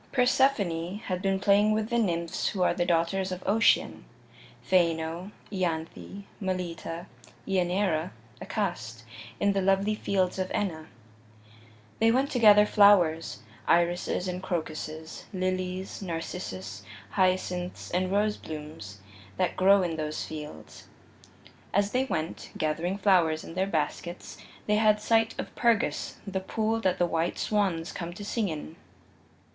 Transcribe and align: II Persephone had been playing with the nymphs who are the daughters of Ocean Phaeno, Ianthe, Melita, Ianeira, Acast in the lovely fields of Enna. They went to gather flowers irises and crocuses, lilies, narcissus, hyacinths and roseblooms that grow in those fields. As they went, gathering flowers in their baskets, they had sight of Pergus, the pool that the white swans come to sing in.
II 0.01 0.07
Persephone 0.13 0.97
had 0.97 1.21
been 1.21 1.39
playing 1.39 1.73
with 1.73 1.89
the 1.91 1.99
nymphs 1.99 2.47
who 2.47 2.63
are 2.63 2.73
the 2.73 2.87
daughters 2.87 3.31
of 3.31 3.43
Ocean 3.45 4.03
Phaeno, 4.67 5.29
Ianthe, 5.51 6.23
Melita, 6.39 7.05
Ianeira, 7.47 8.09
Acast 8.41 9.03
in 9.39 9.53
the 9.53 9.61
lovely 9.61 9.93
fields 9.93 10.39
of 10.39 10.49
Enna. 10.55 10.87
They 11.99 12.09
went 12.09 12.31
to 12.31 12.39
gather 12.39 12.65
flowers 12.65 13.43
irises 13.67 14.27
and 14.27 14.41
crocuses, 14.41 15.25
lilies, 15.31 16.01
narcissus, 16.01 16.81
hyacinths 17.11 17.91
and 17.91 18.09
roseblooms 18.11 18.97
that 19.37 19.55
grow 19.55 19.83
in 19.83 19.97
those 19.97 20.25
fields. 20.25 20.87
As 21.75 21.91
they 21.91 22.05
went, 22.05 22.49
gathering 22.57 22.97
flowers 22.97 23.43
in 23.43 23.53
their 23.53 23.67
baskets, 23.67 24.39
they 24.65 24.77
had 24.77 24.99
sight 24.99 25.35
of 25.37 25.53
Pergus, 25.55 26.15
the 26.25 26.39
pool 26.39 26.79
that 26.81 26.97
the 26.97 27.05
white 27.05 27.37
swans 27.37 27.91
come 27.91 28.13
to 28.13 28.25
sing 28.25 28.49
in. 28.49 28.77